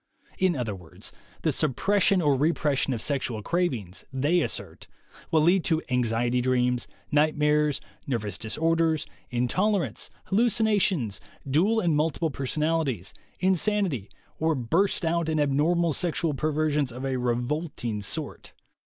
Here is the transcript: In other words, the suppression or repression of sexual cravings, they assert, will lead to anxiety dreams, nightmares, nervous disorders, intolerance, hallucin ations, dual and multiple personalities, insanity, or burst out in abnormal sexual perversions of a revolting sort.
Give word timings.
In 0.39 0.55
other 0.55 0.73
words, 0.75 1.13
the 1.43 1.51
suppression 1.51 2.23
or 2.23 2.35
repression 2.35 2.91
of 2.91 3.03
sexual 3.03 3.43
cravings, 3.43 4.03
they 4.11 4.41
assert, 4.41 4.87
will 5.29 5.43
lead 5.43 5.63
to 5.65 5.79
anxiety 5.91 6.41
dreams, 6.41 6.87
nightmares, 7.11 7.79
nervous 8.07 8.39
disorders, 8.39 9.05
intolerance, 9.29 10.09
hallucin 10.31 10.65
ations, 10.67 11.19
dual 11.47 11.79
and 11.79 11.95
multiple 11.95 12.31
personalities, 12.31 13.13
insanity, 13.39 14.09
or 14.39 14.55
burst 14.55 15.05
out 15.05 15.29
in 15.29 15.39
abnormal 15.39 15.93
sexual 15.93 16.33
perversions 16.33 16.91
of 16.91 17.05
a 17.05 17.17
revolting 17.17 18.01
sort. 18.01 18.53